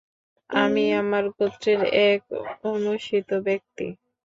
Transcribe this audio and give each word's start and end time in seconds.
আমি 0.49 0.83
আমার 1.01 1.23
গোত্রের 1.35 1.81
এক 2.09 2.21
অনুসৃত 2.65 3.29
ব্যক্তি। 3.47 3.87